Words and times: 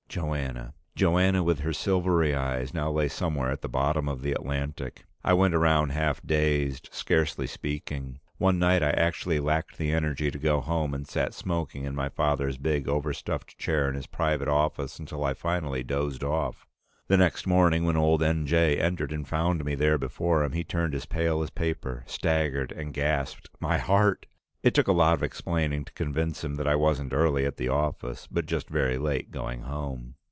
Joanna! 0.11 0.73
Joanna 0.93 1.41
with 1.41 1.59
her 1.59 1.71
silvery 1.71 2.35
eyes 2.35 2.73
now 2.73 2.91
lay 2.91 3.07
somewhere 3.07 3.49
at 3.49 3.61
the 3.61 3.69
bottom 3.69 4.09
of 4.09 4.21
the 4.21 4.33
Atlantic. 4.33 5.05
I 5.23 5.31
went 5.31 5.53
around 5.55 5.93
half 5.93 6.21
dazed, 6.25 6.89
scarcely 6.91 7.47
speaking. 7.47 8.19
One 8.37 8.59
night 8.59 8.83
I 8.83 8.89
actually 8.89 9.39
lacked 9.39 9.77
the 9.77 9.93
energy 9.93 10.29
to 10.29 10.37
go 10.37 10.59
home 10.59 10.93
and 10.93 11.07
sat 11.07 11.33
smoking 11.33 11.85
in 11.85 11.95
my 11.95 12.09
father's 12.09 12.57
big 12.57 12.89
overstuffed 12.89 13.57
chair 13.57 13.87
in 13.87 13.95
his 13.95 14.05
private 14.07 14.49
office 14.49 14.99
until 14.99 15.23
I 15.23 15.33
finally 15.33 15.81
dozed 15.81 16.25
off. 16.25 16.67
The 17.07 17.15
next 17.15 17.47
morning, 17.47 17.85
when 17.85 17.95
old 17.95 18.21
N. 18.21 18.45
J. 18.45 18.81
entered 18.81 19.13
and 19.13 19.25
found 19.25 19.63
me 19.63 19.75
there 19.75 19.97
before 19.97 20.43
him, 20.43 20.51
he 20.51 20.65
turned 20.65 21.07
pale 21.09 21.41
as 21.41 21.51
paper, 21.51 22.03
staggered, 22.05 22.73
and 22.73 22.93
gasped, 22.93 23.47
"My 23.61 23.77
heart!" 23.77 24.25
It 24.63 24.75
took 24.75 24.87
a 24.87 24.91
lot 24.91 25.15
of 25.15 25.23
explaining 25.23 25.85
to 25.85 25.93
convince 25.93 26.43
him 26.43 26.53
that 26.57 26.67
I 26.67 26.75
wasn't 26.75 27.13
early 27.13 27.47
at 27.47 27.57
the 27.57 27.67
office 27.69 28.27
but 28.29 28.45
just 28.45 28.69
very 28.69 28.99
late 28.99 29.31
going 29.31 29.61
home. 29.63 30.13